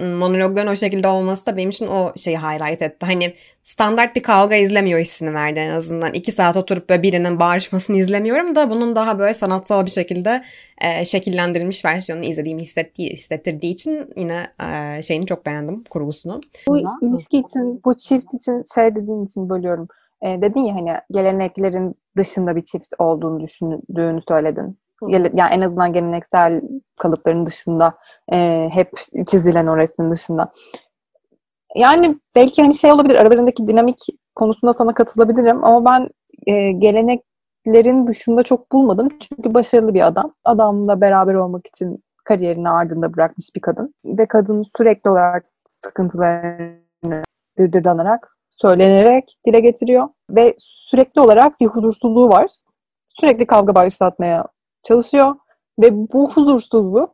monologların 0.00 0.72
o 0.72 0.76
şekilde 0.76 1.08
olması 1.08 1.46
da 1.46 1.56
benim 1.56 1.70
için 1.70 1.86
o 1.86 2.12
şeyi 2.16 2.38
highlight 2.38 2.82
etti. 2.82 3.06
Hani 3.06 3.34
standart 3.62 4.16
bir 4.16 4.22
kavga 4.22 4.54
izlemiyor 4.54 5.00
hissini 5.00 5.34
verdi 5.34 5.58
en 5.58 5.70
azından. 5.70 6.14
İki 6.14 6.32
saat 6.32 6.56
oturup 6.56 6.88
böyle 6.88 7.02
birinin 7.02 7.40
bağırışmasını 7.40 7.96
izlemiyorum 7.96 8.54
da 8.54 8.70
bunun 8.70 8.96
daha 8.96 9.18
böyle 9.18 9.34
sanatsal 9.34 9.86
bir 9.86 9.90
şekilde 9.90 10.44
e, 10.80 11.04
şekillendirilmiş 11.04 11.84
versiyonunu 11.84 12.24
izlediğimi 12.24 12.62
hissettiği, 12.62 13.10
hissettirdiği 13.10 13.72
için 13.72 14.10
yine 14.16 14.46
e, 14.60 15.02
şeyini 15.02 15.26
çok 15.26 15.46
beğendim 15.46 15.84
kurgusunu. 15.90 16.40
Bu 16.68 16.78
ilişki 16.78 17.38
için, 17.38 17.80
bu 17.84 17.96
çift 17.96 18.34
için 18.34 18.62
şey 18.74 18.94
dediğin 18.94 19.24
için 19.24 19.48
bölüyorum. 19.48 19.88
E, 20.22 20.42
dedin 20.42 20.60
ya 20.60 20.74
hani 20.74 20.98
geleneklerin 21.10 21.94
dışında 22.16 22.56
bir 22.56 22.64
çift 22.64 22.94
olduğunu 22.98 23.40
düşündüğünü 23.40 24.20
söyledin 24.28 24.78
yani 25.10 25.54
en 25.54 25.60
azından 25.60 25.92
geleneksel 25.92 26.62
kalıpların 26.98 27.46
dışında 27.46 27.94
e, 28.32 28.68
hep 28.72 28.90
çizilen 29.26 29.66
o 29.66 29.76
resmin 29.76 30.10
dışında. 30.10 30.52
Yani 31.76 32.18
belki 32.34 32.62
hani 32.62 32.74
şey 32.74 32.92
olabilir 32.92 33.14
aralarındaki 33.14 33.68
dinamik 33.68 33.98
konusunda 34.34 34.72
sana 34.72 34.94
katılabilirim 34.94 35.64
ama 35.64 35.84
ben 35.84 36.08
e, 36.46 36.72
geleneklerin 36.72 38.06
dışında 38.06 38.42
çok 38.42 38.72
bulmadım. 38.72 39.08
Çünkü 39.20 39.54
başarılı 39.54 39.94
bir 39.94 40.06
adam. 40.06 40.34
Adamla 40.44 41.00
beraber 41.00 41.34
olmak 41.34 41.66
için 41.66 42.04
kariyerini 42.24 42.68
ardında 42.68 43.14
bırakmış 43.14 43.46
bir 43.56 43.60
kadın. 43.60 43.94
Ve 44.04 44.26
kadın 44.26 44.64
sürekli 44.76 45.10
olarak 45.10 45.44
sıkıntılarını 45.72 47.22
dırdırdanarak, 47.58 48.33
söylenerek 48.62 49.38
dile 49.46 49.60
getiriyor. 49.60 50.08
Ve 50.30 50.54
sürekli 50.58 51.20
olarak 51.20 51.60
bir 51.60 51.66
huzursuzluğu 51.66 52.28
var. 52.28 52.50
Sürekli 53.08 53.46
kavga 53.46 53.74
başlatmaya 53.74 54.44
çalışıyor 54.82 55.34
ve 55.82 56.12
bu 56.12 56.30
huzursuzluk 56.32 57.10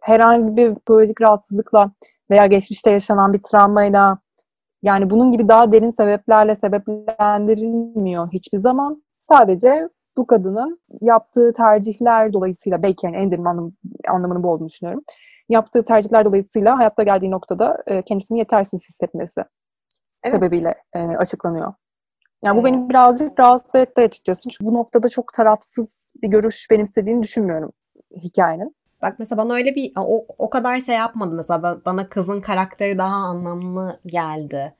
herhangi 0.00 0.56
bir 0.56 0.74
psikolojik 0.74 1.20
rahatsızlıkla 1.20 1.90
veya 2.30 2.46
geçmişte 2.46 2.90
yaşanan 2.90 3.32
bir 3.32 3.42
travmayla 3.42 4.18
yani 4.82 5.10
bunun 5.10 5.32
gibi 5.32 5.48
daha 5.48 5.72
derin 5.72 5.90
sebeplerle 5.90 6.56
sebeplendirilmiyor 6.56 8.28
hiçbir 8.32 8.58
zaman. 8.58 9.02
Sadece 9.30 9.88
bu 10.16 10.26
kadının 10.26 10.80
yaptığı 11.00 11.52
tercihler 11.52 12.32
dolayısıyla 12.32 12.82
belki 12.82 13.06
yani 13.06 13.16
en 13.16 13.30
derin 13.30 13.44
anlam, 13.44 13.72
anlamının 14.08 14.42
bu 14.42 14.50
olduğunu 14.50 14.68
düşünüyorum. 14.68 15.02
Yaptığı 15.48 15.84
tercihler 15.84 16.24
dolayısıyla 16.24 16.78
hayatta 16.78 17.02
geldiği 17.02 17.30
noktada 17.30 17.82
e, 17.86 18.02
kendisini 18.02 18.38
yetersiz 18.38 18.88
hissetmesi 18.88 19.44
evet. 20.24 20.34
sebebiyle 20.34 20.74
e, 20.94 20.98
açıklanıyor. 20.98 21.72
Yani 22.42 22.58
bu 22.60 22.64
beni 22.64 22.88
birazcık 22.88 23.40
rahatsız 23.40 23.74
etti 23.74 24.00
açıkçası. 24.00 24.48
Çünkü 24.48 24.64
bu 24.64 24.74
noktada 24.74 25.08
çok 25.08 25.32
tarafsız 25.32 26.12
bir 26.22 26.28
görüş 26.28 26.66
benimsediğini 26.70 27.22
düşünmüyorum 27.22 27.72
hikayenin. 28.16 28.76
Bak 29.02 29.16
mesela 29.18 29.42
bana 29.42 29.54
öyle 29.54 29.74
bir 29.74 29.92
o, 29.96 30.26
o 30.38 30.50
kadar 30.50 30.80
şey 30.80 30.96
yapmadı 30.96 31.34
mesela 31.34 31.80
bana 31.84 32.08
kızın 32.08 32.40
karakteri 32.40 32.98
daha 32.98 33.14
anlamlı 33.14 34.00
geldi. 34.06 34.74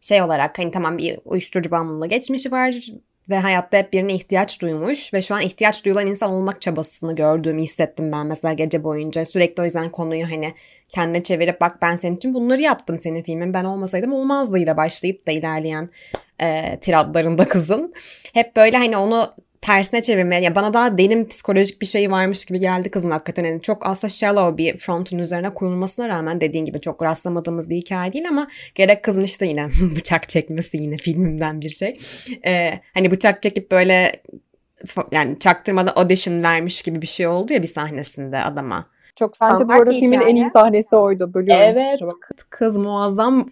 Şey 0.00 0.22
olarak 0.22 0.58
hani 0.58 0.70
tamam 0.70 0.98
bir 0.98 1.18
uyuşturucu 1.24 1.70
bağımlılığı 1.70 2.06
geçmişi 2.06 2.52
var 2.52 2.90
ve 3.30 3.38
hayatta 3.38 3.76
hep 3.76 3.92
birine 3.92 4.14
ihtiyaç 4.14 4.60
duymuş 4.60 5.14
ve 5.14 5.22
şu 5.22 5.34
an 5.34 5.40
ihtiyaç 5.40 5.84
duyulan 5.84 6.06
insan 6.06 6.30
olmak 6.30 6.62
çabasını 6.62 7.16
gördüğümü 7.16 7.62
hissettim 7.62 8.12
ben 8.12 8.26
mesela 8.26 8.52
gece 8.54 8.84
boyunca. 8.84 9.24
Sürekli 9.24 9.60
o 9.60 9.64
yüzden 9.64 9.90
konuyu 9.90 10.30
hani 10.30 10.54
kendine 10.88 11.22
çevirip 11.22 11.60
bak 11.60 11.78
ben 11.82 11.96
senin 11.96 12.16
için 12.16 12.34
bunları 12.34 12.60
yaptım 12.62 12.98
senin 12.98 13.22
filmin 13.22 13.54
ben 13.54 13.64
olmasaydım 13.64 14.12
olmazdıyla 14.12 14.76
başlayıp 14.76 15.26
da 15.26 15.32
ilerleyen 15.32 15.88
e, 16.42 16.78
tiradlarında 16.80 17.48
kızın. 17.48 17.94
Hep 18.34 18.56
böyle 18.56 18.76
hani 18.76 18.96
onu 18.96 19.34
tersine 19.60 20.02
çevirme. 20.02 20.42
Ya 20.42 20.54
bana 20.54 20.72
daha 20.72 20.98
derin 20.98 21.24
psikolojik 21.24 21.80
bir 21.80 21.86
şey 21.86 22.10
varmış 22.10 22.44
gibi 22.44 22.60
geldi 22.60 22.90
kızın 22.90 23.10
hakikaten. 23.10 23.44
Yani 23.44 23.62
çok 23.62 23.86
aslında 23.86 24.10
shallow 24.10 24.58
bir 24.58 24.76
frontun 24.76 25.18
üzerine 25.18 25.54
kurulmasına 25.54 26.08
rağmen 26.08 26.40
dediğin 26.40 26.64
gibi 26.64 26.80
çok 26.80 27.02
rastlamadığımız 27.02 27.70
bir 27.70 27.76
hikaye 27.76 28.12
değil 28.12 28.28
ama 28.28 28.48
gerek 28.74 29.02
kızın 29.02 29.22
işte 29.22 29.46
yine 29.46 29.68
bıçak 29.96 30.28
çekmesi 30.28 30.76
yine 30.76 30.96
filmimden 30.96 31.60
bir 31.60 31.70
şey. 31.70 31.96
Ee, 32.46 32.80
hani 32.94 33.10
bıçak 33.10 33.42
çekip 33.42 33.70
böyle 33.70 34.22
yani 35.12 35.38
çaktırmadan 35.38 35.92
audition 35.96 36.42
vermiş 36.42 36.82
gibi 36.82 37.02
bir 37.02 37.06
şey 37.06 37.26
oldu 37.26 37.52
ya 37.52 37.62
bir 37.62 37.68
sahnesinde 37.68 38.38
adama. 38.38 38.97
Çok 39.18 39.34
Bence 39.40 39.68
bu 39.68 39.72
arada 39.72 39.90
filmin 39.90 40.20
en 40.20 40.36
iyi 40.36 40.50
sahnesi 40.50 40.96
oydu. 40.96 41.34
Bölüyorum. 41.34 41.62
Evet. 41.64 42.00
Kız 42.50 42.76
muazzam 42.76 43.48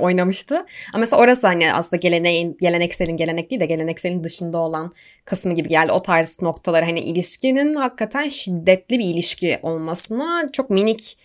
oynamıştı. 0.00 0.54
Ama 0.54 1.00
mesela 1.00 1.22
orası 1.22 1.46
hani 1.46 1.72
aslında 1.72 2.00
geleneğin, 2.00 2.56
gelenekselin 2.60 3.16
gelenek 3.16 3.50
değil 3.50 3.60
de 3.60 3.66
gelenekselin 3.66 4.24
dışında 4.24 4.58
olan 4.58 4.92
kısmı 5.24 5.52
gibi 5.52 5.68
geldi. 5.68 5.92
O 5.92 6.02
tarz 6.02 6.42
noktaları 6.42 6.84
hani 6.84 7.00
ilişkinin 7.00 7.74
hakikaten 7.74 8.28
şiddetli 8.28 8.98
bir 8.98 9.04
ilişki 9.04 9.58
olmasına 9.62 10.48
çok 10.52 10.70
minik 10.70 11.18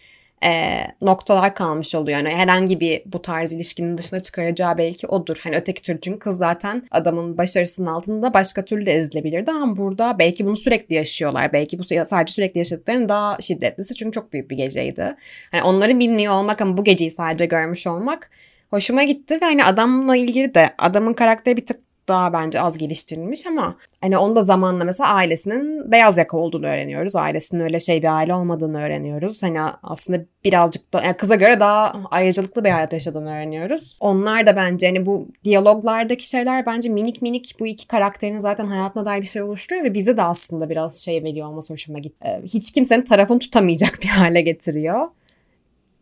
e, 0.44 0.82
noktalar 1.02 1.56
kalmış 1.56 1.96
oluyor. 1.96 2.18
Yani 2.18 2.36
herhangi 2.36 2.80
bir 2.80 3.02
bu 3.06 3.22
tarz 3.22 3.54
ilişkinin 3.54 3.98
dışına 3.98 4.20
çıkaracağı 4.20 4.78
belki 4.78 5.08
odur. 5.08 5.38
Hani 5.44 5.56
öteki 5.56 5.82
türlü 5.82 6.02
çünkü 6.02 6.20
kız 6.20 6.38
zaten 6.38 6.88
adamın 6.92 7.38
başarısının 7.38 7.88
altında 7.88 8.34
başka 8.34 8.66
türlü 8.66 8.86
de 8.86 8.92
ezilebilirdi 8.94 9.52
ama 9.52 9.78
burada 9.78 10.20
belki 10.20 10.46
bunu 10.46 10.58
sürekli 10.58 10.96
yaşıyorlar. 10.96 11.54
Belki 11.54 11.80
bu 11.80 11.84
sadece 11.84 12.34
sürekli 12.34 12.58
yaşadıklarının 12.58 13.10
daha 13.10 13.38
şiddetlisi 13.42 13.96
çünkü 13.96 14.12
çok 14.12 14.34
büyük 14.34 14.52
bir 14.52 14.58
geceydi. 14.58 15.16
Hani 15.52 15.64
onları 15.64 16.00
bilmiyor 16.00 16.34
olmak 16.34 16.62
ama 16.62 16.78
bu 16.78 16.84
geceyi 16.84 17.12
sadece 17.12 17.46
görmüş 17.46 17.88
olmak 17.88 18.30
hoşuma 18.70 19.04
gitti 19.04 19.36
ve 19.42 19.46
hani 19.46 19.66
adamla 19.66 20.16
ilgili 20.16 20.54
de 20.54 20.70
adamın 20.78 21.14
karakteri 21.14 21.58
bir 21.58 21.66
tık 21.66 21.89
daha 22.10 22.34
bence 22.34 22.62
az 22.62 22.78
geliştirilmiş 22.78 23.46
ama 23.46 23.76
hani 24.02 24.18
onu 24.18 24.36
da 24.36 24.42
zamanla 24.42 24.84
mesela 24.84 25.10
ailesinin 25.10 25.92
beyaz 25.92 26.18
yaka 26.18 26.38
olduğunu 26.38 26.66
öğreniyoruz. 26.66 27.16
Ailesinin 27.16 27.64
öyle 27.64 27.80
şey 27.80 28.02
bir 28.02 28.18
aile 28.18 28.34
olmadığını 28.34 28.82
öğreniyoruz. 28.82 29.44
Hani 29.44 29.62
aslında 29.84 30.26
birazcık 30.44 30.94
da 30.94 31.02
yani 31.04 31.18
kıza 31.18 31.36
göre 31.36 31.60
daha 31.60 31.94
ayrıcalıklı 32.12 32.64
bir 32.64 32.70
hayat 32.70 32.94
yaşadığını 32.94 33.36
öğreniyoruz. 33.36 33.98
Onlar 34.00 34.46
da 34.46 34.56
bence 34.56 34.88
hani 34.88 35.06
bu 35.06 35.28
diyaloglardaki 35.44 36.30
şeyler 36.30 36.66
bence 36.66 36.90
minik 36.90 37.22
minik 37.22 37.56
bu 37.60 37.68
iki 37.68 37.88
karakterin 37.88 38.40
zaten 38.40 38.66
hayatına 38.66 39.06
dair 39.06 39.22
bir 39.22 39.28
şey 39.28 39.42
oluşturuyor 39.42 39.86
ve 39.86 39.94
bize 39.94 40.18
de 40.18 40.22
aslında 40.22 40.70
biraz 40.70 41.04
şey 41.06 41.24
veriyor 41.24 41.48
olması 41.48 41.74
hoşuma 41.74 42.00
gitti. 42.00 42.28
Ee, 42.28 42.42
hiç 42.48 42.72
kimsenin 42.72 43.02
tarafını 43.02 43.40
tutamayacak 43.40 44.00
bir 44.02 44.08
hale 44.08 44.42
getiriyor. 44.42 45.08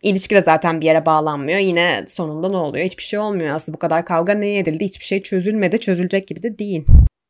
İlişki 0.07 0.35
de 0.35 0.41
zaten 0.41 0.81
bir 0.81 0.85
yere 0.85 1.05
bağlanmıyor. 1.05 1.59
Yine 1.59 2.05
sonunda 2.07 2.49
ne 2.49 2.57
oluyor? 2.57 2.85
Hiçbir 2.85 3.03
şey 3.03 3.19
olmuyor. 3.19 3.55
Aslında 3.55 3.75
bu 3.75 3.79
kadar 3.79 4.05
kavga 4.05 4.33
neye 4.33 4.59
edildi? 4.59 4.85
Hiçbir 4.85 5.05
şey 5.05 5.21
çözülmedi. 5.21 5.79
Çözülecek 5.79 6.27
gibi 6.27 6.43
de 6.43 6.59
değil. 6.59 6.85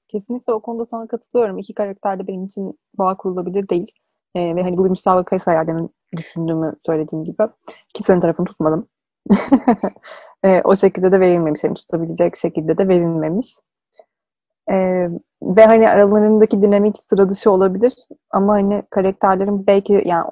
Kesinlikle 0.07 0.53
o 0.53 0.61
konuda 0.61 0.85
sana 0.85 1.07
katılıyorum. 1.07 1.57
İki 1.57 1.73
karakter 1.73 2.19
de 2.19 2.27
benim 2.27 2.45
için 2.45 2.79
bağ 2.97 3.17
kurulabilir 3.17 3.69
değil. 3.69 3.91
Ee, 4.35 4.55
ve 4.55 4.63
hani 4.63 4.77
bu 4.77 4.85
bir 4.85 4.89
müsabaka 4.89 5.39
sayar 5.39 5.67
düşündüğümü 6.17 6.75
söylediğim 6.85 7.25
gibi. 7.25 7.43
Kimsenin 7.93 8.21
tarafını 8.21 8.45
tutmadım. 8.45 8.87
ee, 10.43 10.61
o 10.63 10.75
şekilde 10.75 11.11
de 11.11 11.19
verilmemiş. 11.19 11.63
Yani 11.63 11.73
tutabilecek 11.73 12.37
şekilde 12.37 12.77
de 12.77 12.87
verilmemiş. 12.87 13.55
Ee, 14.71 15.07
ve 15.41 15.65
hani 15.65 15.89
aralarındaki 15.89 16.61
dinamik 16.61 16.95
sıra 17.09 17.29
dışı 17.29 17.51
olabilir 17.51 17.93
ama 18.31 18.53
hani 18.53 18.83
karakterlerin 18.89 19.67
belki 19.67 20.03
yani 20.05 20.25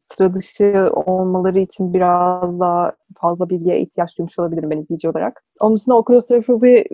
sıra 0.00 0.34
dışı 0.34 0.90
olmaları 0.94 1.58
için 1.58 1.94
biraz 1.94 2.60
daha 2.60 2.92
fazla 3.16 3.48
bilgiye 3.50 3.80
ihtiyaç 3.80 4.18
duymuş 4.18 4.38
olabilirim 4.38 4.70
ben 4.70 4.78
izleyici 4.78 5.08
olarak. 5.08 5.44
Onun 5.60 5.76
için 5.76 5.92
o 5.92 6.04
klostrofobi 6.04 6.84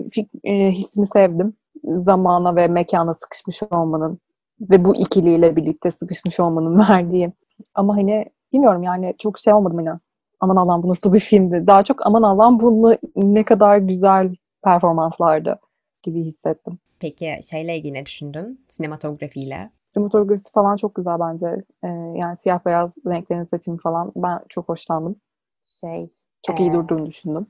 e, 0.44 0.70
hissini 0.70 1.06
sevdim. 1.06 1.54
Zamana 1.84 2.56
ve 2.56 2.68
mekana 2.68 3.14
sıkışmış 3.14 3.62
olmanın 3.70 4.18
ve 4.60 4.84
bu 4.84 4.96
ikiliyle 4.96 5.56
birlikte 5.56 5.90
sıkışmış 5.90 6.40
olmanın 6.40 6.78
verdiği. 6.90 7.32
Ama 7.74 7.96
hani 7.96 8.24
bilmiyorum 8.52 8.82
yani 8.82 9.14
çok 9.18 9.38
şey 9.38 9.52
olmadım 9.52 9.78
hani 9.78 9.98
aman 10.40 10.56
Allah'ım 10.56 10.82
bu 10.82 10.88
nasıl 10.88 11.12
bir 11.12 11.20
filmdi. 11.20 11.66
Daha 11.66 11.82
çok 11.82 12.06
aman 12.06 12.22
Allah'ım 12.22 12.60
bunu 12.60 12.94
ne 13.16 13.44
kadar 13.44 13.78
güzel 13.78 14.34
performanslardı 14.64 15.58
gibi 16.04 16.24
hissettim. 16.24 16.78
Peki 17.00 17.40
şeyle 17.50 17.76
ilgili 17.76 17.94
ne 17.94 18.06
düşündün? 18.06 18.64
Sinematografiyle. 18.68 19.70
Sinematografisi 19.90 20.52
falan 20.52 20.76
çok 20.76 20.94
güzel 20.94 21.20
bence. 21.20 21.46
Ee, 21.84 21.88
yani 22.16 22.36
siyah 22.36 22.64
beyaz 22.66 22.90
renklerin 23.06 23.44
seçimi 23.44 23.78
falan 23.78 24.12
ben 24.16 24.40
çok 24.48 24.68
hoşlandım. 24.68 25.16
Şey, 25.62 26.10
çok 26.42 26.60
ee... 26.60 26.62
iyi 26.62 26.72
durduğunu 26.72 27.06
düşündüm. 27.06 27.46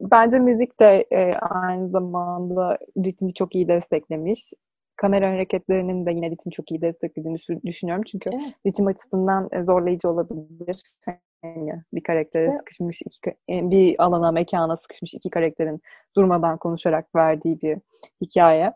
Bence 0.00 0.38
müzik 0.38 0.80
de 0.80 1.06
e, 1.10 1.34
aynı 1.34 1.88
zamanda 1.88 2.78
ritmi 2.98 3.34
çok 3.34 3.54
iyi 3.54 3.68
desteklemiş. 3.68 4.52
Kamera 5.00 5.30
hareketlerinin 5.30 6.06
de 6.06 6.10
yine 6.10 6.30
ritmi 6.30 6.52
çok 6.52 6.70
iyi 6.70 6.80
desteklediğini 6.80 7.38
düşünüyorum. 7.66 8.04
Çünkü 8.06 8.30
evet. 8.32 8.54
ritim 8.66 8.86
açısından 8.86 9.48
e, 9.52 9.62
zorlayıcı 9.62 10.08
olabilir. 10.08 10.82
Yani 11.44 11.82
bir 11.92 12.02
karaktere 12.02 12.42
evet. 12.42 12.58
sıkışmış, 12.58 13.02
iki, 13.02 13.30
e, 13.30 13.70
bir 13.70 14.04
alana, 14.04 14.32
mekana 14.32 14.76
sıkışmış 14.76 15.14
iki 15.14 15.30
karakterin 15.30 15.80
durmadan 16.16 16.58
konuşarak 16.58 17.14
verdiği 17.14 17.60
bir 17.60 17.78
hikaye. 18.20 18.72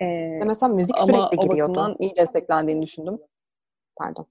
Ee, 0.00 0.38
mesela 0.46 0.74
müzik 0.74 0.98
sürekli 0.98 1.48
giriyordu. 1.48 1.80
Ama 1.80 1.96
iyi 1.98 2.16
desteklendiğini 2.16 2.82
düşündüm. 2.82 3.18
Pardon. 3.96 4.26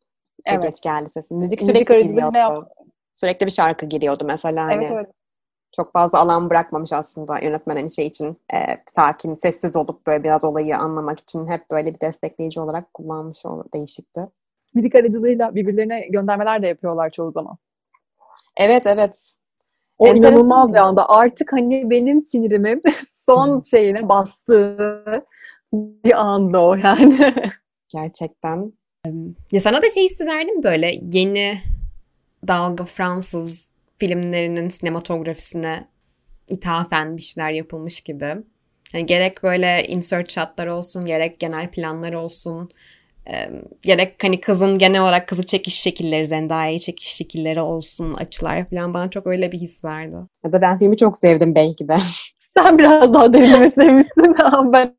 Şey 0.48 0.56
evet. 0.56 0.64
geç 0.64 0.82
geldi 0.82 1.10
sesin. 1.10 1.38
Müzik 1.38 1.64
sürekli 1.64 1.96
müzik 1.96 2.16
giriyordu. 2.16 2.68
Sürekli 3.14 3.46
bir 3.46 3.52
şarkı 3.52 3.86
giriyordu 3.86 4.26
mesela. 4.26 4.64
Hani. 4.64 4.74
Evet, 4.86 4.92
evet 4.94 5.08
çok 5.76 5.94
fazla 5.94 6.20
alan 6.20 6.50
bırakmamış 6.50 6.94
aslında 6.94 7.40
yönetmen 7.40 7.76
hani 7.76 7.92
şey 7.92 8.08
için 8.08 8.38
e, 8.54 8.58
sakin, 8.86 9.34
sessiz 9.34 9.76
olup 9.76 10.08
böyle 10.08 10.24
biraz 10.24 10.44
olayı 10.44 10.78
anlamak 10.78 11.20
için 11.20 11.48
hep 11.48 11.72
böyle 11.72 11.94
bir 11.94 12.00
destekleyici 12.00 12.60
olarak 12.60 12.94
kullanmış 12.94 13.46
o 13.46 13.64
değişikti. 13.74 14.28
Müzik 14.74 14.96
aracılığıyla 14.96 15.56
birbirlerine 15.56 16.08
göndermeler 16.08 16.62
de 16.62 16.68
yapıyorlar 16.68 17.10
çoğu 17.10 17.32
zaman. 17.32 17.58
Evet 18.58 18.84
evet. 18.86 19.34
O 19.98 20.08
Enteresan 20.08 20.34
inanılmaz 20.34 20.74
bir 20.74 20.78
anda. 20.78 21.10
Artık 21.10 21.54
hani 21.54 21.90
benim 21.90 22.22
sinirimin 22.22 22.82
son 23.26 23.62
şeyine 23.62 24.10
bastığı 24.10 25.24
bir 25.74 26.22
anda 26.22 26.62
o 26.62 26.76
yani. 26.76 27.34
Gerçekten. 27.90 28.74
Ya 29.52 29.62
sana 29.62 29.82
da 29.82 29.90
şey 29.90 30.04
hissi 30.04 30.26
verdim 30.26 30.64
böyle 30.64 30.92
yeni 31.12 31.62
dalga 32.48 32.86
Fransız 32.86 33.67
filmlerinin 33.98 34.70
sinematografisine 34.70 35.88
ithafen 36.48 37.18
bir 37.18 37.22
şeyler 37.22 37.52
yapılmış 37.52 38.02
gibi. 38.02 38.36
Yani 38.94 39.06
gerek 39.06 39.44
böyle 39.44 39.84
insert 39.88 40.32
shotlar 40.32 40.68
olsun, 40.68 41.06
gerek 41.06 41.40
genel 41.40 41.72
planlar 41.72 42.14
olsun, 42.14 42.70
e, 43.30 43.50
gerek 43.82 44.24
hani 44.24 44.42
kızın 44.42 44.78
genel 44.78 45.02
olarak 45.02 45.28
kızı 45.28 45.46
çekiş 45.46 45.76
şekilleri, 45.76 46.26
Zendaya'yı 46.26 46.80
çekiş 46.80 47.08
şekilleri 47.08 47.62
olsun, 47.62 48.14
açılar 48.14 48.70
falan 48.70 48.94
bana 48.94 49.10
çok 49.10 49.28
öyle 49.28 49.52
bir 49.52 49.58
his 49.58 49.86
verdi. 49.86 50.16
Ya 50.46 50.52
da 50.52 50.62
ben 50.62 50.80
filmi 50.80 50.98
çok 50.98 51.18
sevdim 51.18 51.56
belki 51.56 51.88
de. 51.88 51.98
Sen 52.58 52.80
biraz 52.80 53.14
daha 53.14 53.34
derinleme 53.34 53.72
sevmişsin 53.72 54.36
ama 54.40 54.74
ben 54.74 54.98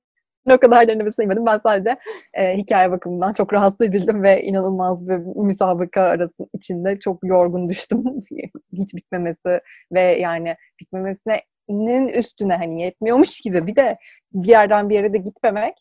o 0.51 0.59
kadar 0.59 0.89
derinlemesine 0.89 1.25
sevmedim. 1.25 1.47
Ben 1.47 1.61
sadece 1.63 1.97
e, 2.35 2.57
hikaye 2.57 2.91
bakımından 2.91 3.33
çok 3.33 3.53
rahatsız 3.53 3.81
edildim 3.81 4.23
ve 4.23 4.43
inanılmaz 4.43 5.09
bir 5.09 5.17
müsabaka 5.17 6.03
arası 6.03 6.49
içinde 6.55 6.99
çok 6.99 7.19
yorgun 7.25 7.69
düştüm. 7.69 8.05
Hiç 8.73 8.95
bitmemesi 8.95 9.61
ve 9.93 10.01
yani 10.01 10.57
bitmemesinin 10.81 12.09
üstüne 12.09 12.57
hani 12.57 12.83
yetmiyormuş 12.83 13.41
gibi 13.41 13.67
bir 13.67 13.77
de 13.77 13.99
bir 14.33 14.49
yerden 14.49 14.89
bir 14.89 14.95
yere 14.95 15.13
de 15.13 15.19
gitmemek 15.19 15.75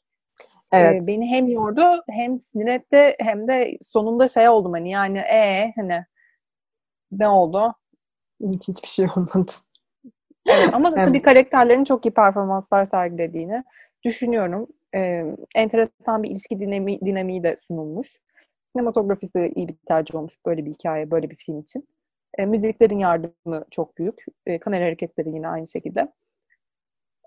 Evet. 0.71 1.03
E, 1.03 1.07
beni 1.07 1.27
hem 1.27 1.47
yordu 1.47 1.83
hem 2.09 2.41
sinir 2.41 2.67
etti 2.67 3.15
hem 3.19 3.47
de 3.47 3.77
sonunda 3.81 4.27
şey 4.27 4.49
oldum 4.49 4.73
hani 4.73 4.91
yani 4.91 5.17
e 5.17 5.73
hani 5.75 6.05
ne 7.11 7.27
oldu? 7.27 7.73
Hiç 8.41 8.67
hiçbir 8.67 8.87
şey 8.87 9.05
olmadı. 9.15 9.51
Evet 10.45 10.69
ama 10.73 10.95
tabii 10.95 11.21
karakterlerin 11.21 11.83
çok 11.83 12.05
iyi 12.05 12.13
performanslar 12.13 12.85
sergilediğini 12.85 13.63
düşünüyorum. 14.07 14.67
E, 14.95 15.23
enteresan 15.55 16.23
bir 16.23 16.29
ilişki 16.29 16.59
dinami, 16.59 17.01
dinamiği 17.01 17.43
de 17.43 17.57
sunulmuş. 17.67 18.17
Sinematografisi 18.71 19.51
iyi 19.55 19.67
bir 19.67 19.75
tercih 19.87 20.15
olmuş 20.15 20.33
böyle 20.45 20.65
bir 20.65 20.71
hikaye, 20.71 21.11
böyle 21.11 21.29
bir 21.29 21.35
film 21.35 21.59
için. 21.59 21.87
E, 22.37 22.45
müziklerin 22.45 22.99
yardımı 22.99 23.65
çok 23.71 23.97
büyük. 23.97 24.25
E, 24.45 24.59
kamera 24.59 24.85
hareketleri 24.85 25.29
yine 25.29 25.47
aynı 25.47 25.67
şekilde. 25.67 26.07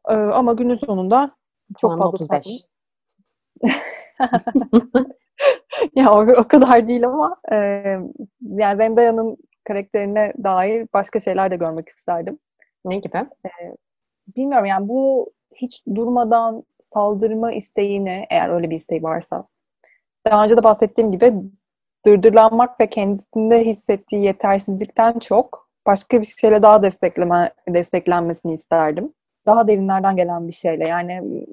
Ee, 0.09 0.15
ama 0.15 0.53
günün 0.53 0.75
sonunda 0.75 1.37
çok 1.79 1.91
fazla 1.91 2.09
35. 2.09 2.47
ya 5.97 6.13
o, 6.13 6.27
o 6.41 6.49
kadar 6.49 6.89
değil 6.89 7.07
ama 7.07 7.37
e, 7.53 7.57
yani 8.41 8.77
Zendaya'nın 8.77 9.37
karakterine 9.65 10.33
dair 10.45 10.89
başka 10.95 11.21
şeyler 11.21 11.51
de 11.51 11.57
görmek 11.57 11.89
isterdim. 11.89 12.39
Ne 12.85 12.97
gibi? 12.97 13.17
E, 13.19 13.51
bilmiyorum 14.37 14.67
yani 14.67 14.89
bu 14.89 15.31
hiç 15.55 15.83
durmadan 15.95 16.65
saldırma 16.95 17.53
isteğini 17.53 18.27
eğer 18.31 18.49
öyle 18.49 18.71
bir 18.71 18.77
isteği 18.77 19.03
varsa 19.03 19.45
daha 20.27 20.45
önce 20.45 20.57
de 20.57 20.65
bahsettiğim 20.65 21.13
gibi 21.13 21.35
dırdırlanmak 22.07 22.81
ve 22.81 22.87
kendisinde 22.87 23.65
hissettiği 23.65 24.23
yetersizlikten 24.23 25.19
çok 25.19 25.69
başka 25.87 26.21
bir 26.21 26.27
şeyle 26.27 26.63
daha 26.63 26.83
destekleme, 26.83 27.51
desteklenmesini 27.69 28.55
isterdim. 28.55 29.13
Daha 29.47 29.69
derinlerden 29.69 30.17
gelen 30.17 30.49
bir 30.49 30.53
şeyle. 30.53 30.89
Yani 30.89 31.47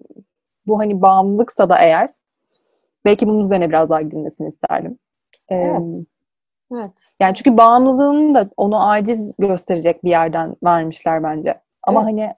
bu 0.67 0.79
hani 0.79 1.01
bağımlılıksa 1.01 1.69
da 1.69 1.79
eğer 1.79 2.09
belki 3.05 3.27
bunun 3.27 3.45
üzerine 3.45 3.69
biraz 3.69 3.89
daha 3.89 4.01
gidilmesini 4.01 4.49
isterdim. 4.49 4.97
Evet. 5.49 5.81
evet. 6.73 7.13
Yani 7.19 7.35
çünkü 7.35 7.57
bağımlılığını 7.57 8.35
da 8.35 8.49
onu 8.57 8.89
aciz 8.89 9.31
gösterecek 9.39 10.03
bir 10.03 10.09
yerden 10.09 10.55
vermişler 10.63 11.23
bence. 11.23 11.61
Ama 11.83 11.99
evet. 12.01 12.11
hani 12.11 12.33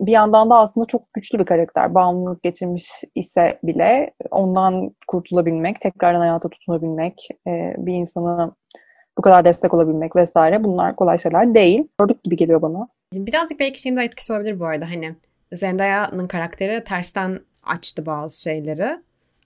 bir 0.00 0.12
yandan 0.12 0.50
da 0.50 0.58
aslında 0.58 0.86
çok 0.86 1.14
güçlü 1.14 1.38
bir 1.38 1.44
karakter. 1.44 1.94
Bağımlılık 1.94 2.42
geçirmiş 2.42 2.90
ise 3.14 3.58
bile 3.62 4.10
ondan 4.30 4.90
kurtulabilmek, 5.06 5.80
tekrardan 5.80 6.20
hayata 6.20 6.48
tutunabilmek, 6.48 7.28
e, 7.46 7.74
bir 7.78 7.94
insana 7.94 8.52
bu 9.18 9.22
kadar 9.22 9.44
destek 9.44 9.74
olabilmek 9.74 10.16
vesaire 10.16 10.64
bunlar 10.64 10.96
kolay 10.96 11.18
şeyler 11.18 11.54
değil. 11.54 11.88
Gördük 11.98 12.24
gibi 12.24 12.36
geliyor 12.36 12.62
bana. 12.62 12.88
Birazcık 13.12 13.60
belki 13.60 13.82
şeyin 13.82 13.96
de 13.96 14.04
etkisi 14.04 14.32
olabilir 14.32 14.60
bu 14.60 14.66
arada. 14.66 14.84
Hani 14.90 15.14
Zendaya'nın 15.52 16.28
karakteri 16.28 16.84
tersten 16.84 17.40
açtı 17.62 18.06
bazı 18.06 18.42
şeyleri. 18.42 18.98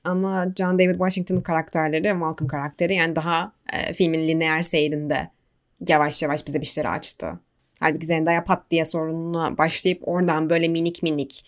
Ama 0.04 0.46
John 0.58 0.78
David 0.78 0.94
Washington'ın 0.94 1.40
karakterleri, 1.40 2.14
Malcolm 2.14 2.48
karakteri 2.48 2.94
yani 2.94 3.16
daha 3.16 3.52
e, 3.72 3.92
filmin 3.92 4.28
lineer 4.28 4.62
seyrinde 4.62 5.30
yavaş 5.88 6.22
yavaş 6.22 6.46
bize 6.46 6.60
bir 6.60 6.66
şeyleri 6.66 6.92
açtı. 6.92 7.26
Halbuki 7.80 8.06
Zendaya 8.06 8.44
pat 8.44 8.70
diye 8.70 8.84
sorununa 8.84 9.58
başlayıp 9.58 10.08
oradan 10.08 10.50
böyle 10.50 10.68
minik 10.68 11.02
minik 11.02 11.44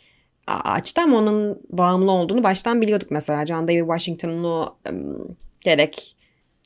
açtı 0.46 1.00
ama 1.00 1.18
onun 1.18 1.62
bağımlı 1.70 2.10
olduğunu 2.10 2.42
baştan 2.42 2.80
biliyorduk 2.80 3.10
mesela. 3.10 3.46
John 3.46 3.68
David 3.68 3.80
Washington'un 3.80 4.44
o 4.44 4.74
um, 4.90 5.36
gerek 5.60 6.16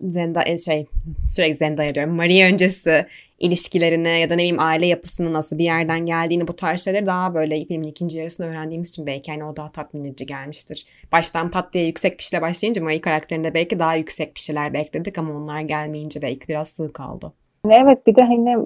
Zendaya 0.00 0.58
şey 0.58 0.86
sürekli 1.28 1.54
Zendaya 1.54 1.94
diyorum. 1.94 2.14
Maria 2.14 2.48
öncesi 2.48 3.06
ilişkilerine 3.38 4.08
ya 4.18 4.30
da 4.30 4.34
ne 4.34 4.38
bileyim 4.38 4.60
aile 4.60 4.86
yapısının 4.86 5.32
nasıl 5.32 5.58
bir 5.58 5.64
yerden 5.64 6.06
geldiğini 6.06 6.48
bu 6.48 6.56
tarz 6.56 6.84
şeyleri 6.84 7.06
daha 7.06 7.34
böyle 7.34 7.64
filmin 7.64 7.88
ikinci 7.88 8.18
yarısında 8.18 8.48
öğrendiğimiz 8.48 8.88
için 8.88 9.06
belki 9.06 9.32
hani 9.32 9.44
o 9.44 9.56
daha 9.56 9.72
tatmin 9.72 10.04
edici 10.04 10.26
gelmiştir. 10.26 10.86
Baştan 11.12 11.50
pat 11.50 11.72
diye 11.72 11.86
yüksek 11.86 12.18
bir 12.18 12.24
şeyle 12.24 12.42
başlayınca 12.42 12.82
Maria 12.84 13.00
karakterinde 13.00 13.54
belki 13.54 13.78
daha 13.78 13.94
yüksek 13.94 14.34
bir 14.34 14.40
şeyler 14.40 14.74
bekledik 14.74 15.18
ama 15.18 15.34
onlar 15.34 15.60
gelmeyince 15.60 16.22
belki 16.22 16.48
biraz 16.48 16.68
sığ 16.68 16.92
kaldı. 16.92 17.32
Evet 17.70 18.06
bir 18.06 18.16
de 18.16 18.22
hani 18.22 18.56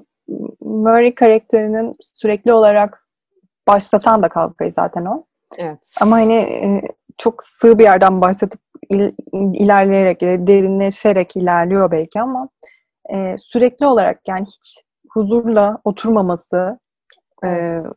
Murray 0.71 1.15
karakterinin 1.15 1.93
sürekli 2.01 2.53
olarak 2.53 3.07
başlatan 3.67 4.23
da 4.23 4.29
kavgayı 4.29 4.73
zaten 4.73 5.05
o. 5.05 5.25
Evet. 5.57 5.91
Ama 6.01 6.15
hani 6.15 6.33
e, 6.33 6.81
çok 7.17 7.43
sığ 7.43 7.79
bir 7.79 7.83
yerden 7.83 8.21
başlatıp 8.21 8.59
il, 8.89 9.11
ilerleyerek, 9.33 10.21
derinleşerek 10.21 11.35
ilerliyor 11.35 11.91
belki 11.91 12.21
ama 12.21 12.49
e, 13.13 13.35
sürekli 13.37 13.85
olarak 13.85 14.27
yani 14.27 14.45
hiç 14.45 14.83
huzurla 15.09 15.77
oturmaması 15.83 16.79
e, 17.43 17.47
evet. 17.47 17.85
e, 17.85 17.89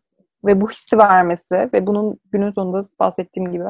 ve 0.45 0.61
bu 0.61 0.71
hissi 0.71 0.99
vermesi 0.99 1.55
ve 1.75 1.87
bunun 1.87 2.19
günün 2.33 2.51
sonunda 2.51 2.89
bahsettiğim 3.01 3.53
gibi 3.53 3.65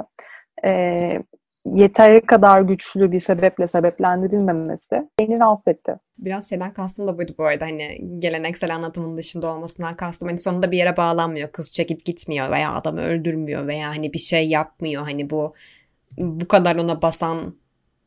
e, 0.65 1.23
yeteri 1.67 2.21
kadar 2.21 2.61
güçlü 2.61 3.13
bir 3.13 3.21
sebeple 3.21 3.69
sebeplendirilmemesi 3.69 5.09
beni 5.19 5.41
rahatsız 5.41 5.69
etti. 5.69 5.95
Biraz 6.19 6.51
şeyden 6.51 6.75
kastım 6.75 7.07
da 7.07 7.19
buydu 7.19 7.35
bu 7.39 7.45
arada 7.45 7.65
hani 7.65 8.01
geleneksel 8.19 8.75
anlatımın 8.75 9.17
dışında 9.17 9.55
olmasından 9.55 9.97
kastım 9.97 10.29
hani 10.29 10.39
sonunda 10.39 10.71
bir 10.71 10.79
yere 10.79 10.97
bağlanmıyor. 10.97 11.49
Kız 11.49 11.73
çekip 11.73 12.05
gitmiyor 12.05 12.51
veya 12.51 12.75
adamı 12.75 13.01
öldürmüyor 13.01 13.67
veya 13.67 13.89
hani 13.89 14.13
bir 14.13 14.19
şey 14.19 14.49
yapmıyor. 14.49 15.03
Hani 15.03 15.31
bu 15.31 15.55
bu 16.19 16.49
kadar 16.49 16.77
ona 16.77 17.03
basan 17.03 17.55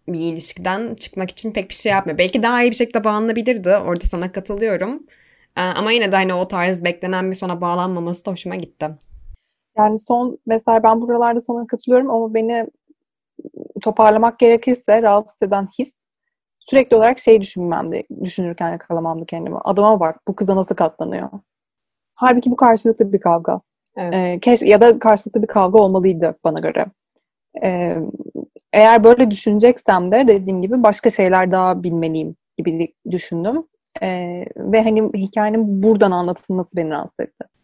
bir 0.08 0.20
ilişkiden 0.20 0.96
çıkmak 0.96 1.32
için 1.32 1.52
pek 1.52 1.70
bir 1.70 1.76
şey 1.76 1.92
yapmıyor. 1.92 2.18
Belki 2.18 2.44
daha 2.44 2.64
iyi 2.64 2.72
bir 2.72 2.76
şekilde 2.76 3.04
bağlanabilirdi. 3.04 3.70
Orada 3.70 4.06
sana 4.06 4.32
katılıyorum. 4.32 5.04
Ee, 5.58 5.62
ama 5.62 5.92
yine 5.92 6.12
de 6.12 6.16
hani 6.16 6.34
o 6.34 6.48
tarz 6.48 6.84
beklenen 6.84 7.32
bir 7.32 7.36
sona 7.36 7.62
bağlanmaması 7.62 8.26
da 8.26 8.32
hoşuma 8.32 8.56
gitti. 8.56 8.90
Yani 9.78 10.00
son 10.00 10.38
mesela 10.46 10.84
ben 10.84 11.02
buralarda 11.02 11.42
sana 11.42 11.68
katılıyorum 11.68 12.10
ama 12.10 12.34
beni 12.34 12.68
toparlamak 13.82 14.40
gerekirse 14.40 15.02
rahatsız 15.02 15.38
eden 15.42 15.68
his 15.80 15.92
sürekli 16.60 16.96
olarak 16.96 17.20
şey 17.20 17.42
düşünmemdi, 17.42 18.04
düşünürken 18.24 18.72
yakalamamdı 18.72 19.26
kendimi. 19.26 19.58
Adama 19.58 20.00
bak 20.00 20.22
bu 20.28 20.36
kıza 20.36 20.56
nasıl 20.56 20.76
katlanıyor. 20.76 21.30
Halbuki 22.16 22.52
bu 22.52 22.56
karşılıklı 22.56 23.14
bir 23.14 23.20
kavga. 23.20 23.62
Evet. 23.96 24.14
Ee, 24.14 24.40
keş, 24.40 24.62
ya 24.62 24.82
da 24.82 25.00
karşılıklı 25.00 25.42
bir 25.42 25.48
kavga 25.48 25.80
olmalıydı 25.80 26.38
bana 26.44 26.60
göre. 26.60 26.86
Ee, 27.64 27.98
eğer 28.74 29.04
böyle 29.04 29.32
düşüneceksem 29.32 30.12
de 30.12 30.28
dediğim 30.28 30.62
gibi 30.62 30.84
başka 30.84 31.10
şeyler 31.10 31.52
daha 31.52 31.84
bilmeliyim 31.84 32.36
gibi 32.58 32.94
düşündüm. 33.12 33.64
Ee, 34.02 34.46
ve 34.58 34.84
hani 34.84 35.12
hikayenin 35.16 35.84
buradan 35.84 36.12
anlatılması 36.12 36.78
beni 36.78 36.90
rahatsız 36.90 37.20
etti. 37.20 37.57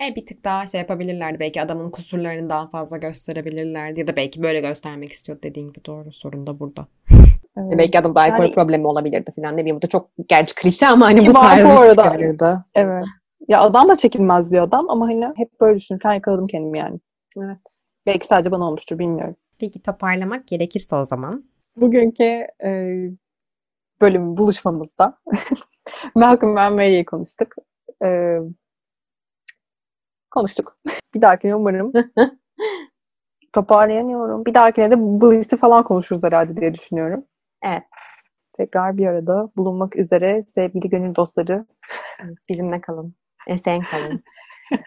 E 0.00 0.16
bir 0.16 0.26
tık 0.26 0.44
daha 0.44 0.66
şey 0.66 0.80
yapabilirlerdi. 0.80 1.40
Belki 1.40 1.62
adamın 1.62 1.90
kusurlarını 1.90 2.50
daha 2.50 2.68
fazla 2.68 2.96
gösterebilirlerdi. 2.96 4.00
Ya 4.00 4.06
da 4.06 4.16
belki 4.16 4.42
böyle 4.42 4.60
göstermek 4.60 5.12
istiyor 5.12 5.38
dediğin 5.42 5.68
gibi 5.68 5.84
doğru. 5.84 6.12
Sorun 6.12 6.46
da 6.46 6.60
burada. 6.60 6.86
Evet. 7.58 7.78
Belki 7.78 7.98
adam 7.98 8.14
da 8.14 8.20
alkol 8.20 8.42
yani, 8.42 8.54
problemi 8.54 8.86
olabilirdi 8.86 9.32
falan. 9.36 9.56
Ne 9.56 9.60
bileyim 9.60 9.76
bu 9.76 9.82
da 9.82 9.86
çok 9.86 10.10
gerçi 10.28 10.54
klişe 10.54 10.86
ama 10.86 11.06
hani 11.06 11.26
bu 11.26 11.32
tarz 11.32 11.64
bu 11.64 11.80
arada. 11.80 12.02
çıkarıyordu. 12.02 12.64
Evet. 12.74 13.04
Ya 13.48 13.60
adam 13.60 13.88
da 13.88 13.96
çekilmez 13.96 14.52
bir 14.52 14.58
adam 14.58 14.90
ama 14.90 15.06
hani 15.06 15.32
hep 15.36 15.60
böyle 15.60 15.76
düşünürken 15.76 16.12
yakaladım 16.12 16.46
kendimi 16.46 16.78
yani. 16.78 17.00
Evet. 17.38 17.90
Belki 18.06 18.26
sadece 18.26 18.50
bana 18.50 18.64
olmuştur 18.64 18.98
bilmiyorum. 18.98 19.36
Peki 19.58 19.82
toparlamak 19.82 20.46
gerekirse 20.46 20.96
o 20.96 21.04
zaman. 21.04 21.44
Bugünkü 21.76 22.46
e, 22.64 22.70
bölüm 24.00 24.36
buluşmamızda 24.36 25.18
Malcolm 26.14 26.56
ve 26.56 26.68
Mary'i 26.68 27.04
konuştuk. 27.04 27.48
E, 28.04 28.38
konuştuk. 30.30 30.78
Bir 31.14 31.22
dahakine 31.22 31.54
umarım 31.54 31.92
toparlayamıyorum. 33.52 34.44
Bir 34.44 34.54
dahakine 34.54 34.90
de 34.90 34.98
Bliss'i 34.98 35.56
falan 35.56 35.84
konuşuruz 35.84 36.22
herhalde 36.22 36.60
diye 36.60 36.74
düşünüyorum. 36.74 37.24
Evet. 37.62 37.82
Tekrar 38.56 38.96
bir 38.96 39.06
arada 39.06 39.50
bulunmak 39.56 39.96
üzere 39.96 40.44
sevgili 40.54 40.88
gönül 40.88 41.14
dostları. 41.14 41.66
Bizimle 42.48 42.80
kalın. 42.80 43.14
Esen 43.46 43.80
kalın. 43.80 44.22